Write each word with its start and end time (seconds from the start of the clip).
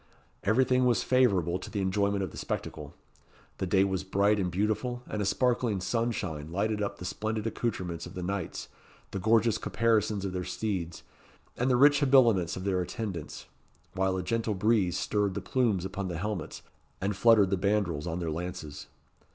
Everything 0.43 0.85
was 0.87 1.03
favourable 1.03 1.59
to 1.59 1.69
the 1.69 1.79
enjoyment 1.79 2.23
of 2.23 2.31
the 2.31 2.37
spectacle. 2.37 2.95
The 3.59 3.67
day 3.67 3.83
was 3.83 4.03
bright 4.03 4.39
and 4.39 4.49
beautiful, 4.49 5.03
and 5.07 5.21
a 5.21 5.25
sparkling 5.25 5.79
sunshine 5.79 6.51
lighted 6.51 6.81
up 6.81 6.97
the 6.97 7.05
splendid 7.05 7.45
accoutrements 7.45 8.07
of 8.07 8.15
the 8.15 8.23
knights, 8.23 8.67
the 9.11 9.19
gorgeous 9.19 9.59
caparisons 9.59 10.25
of 10.25 10.33
their 10.33 10.43
steeds, 10.43 11.03
and 11.55 11.69
the 11.69 11.75
rich 11.77 11.99
habiliments 11.99 12.57
of 12.57 12.63
their 12.63 12.81
attendants; 12.81 13.45
while 13.93 14.17
a 14.17 14.23
gentle 14.23 14.55
breeze 14.55 14.97
stirred 14.97 15.35
the 15.35 15.39
plumes 15.39 15.85
upon 15.85 16.07
the 16.07 16.17
helmets, 16.17 16.63
and 16.99 17.15
fluttered 17.15 17.51
the 17.51 17.55
bandrols 17.55 18.07
on 18.07 18.17
their 18.17 18.31
lances. 18.31 18.87